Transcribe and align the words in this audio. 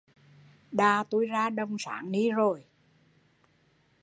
Đà 0.71 1.03
tui 1.09 1.25
ra 1.25 1.49
đồng 1.49 1.75
sáng 1.79 2.11
ni 2.11 2.31
rồi 2.31 2.65